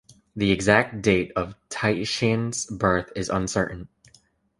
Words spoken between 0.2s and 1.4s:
The exact date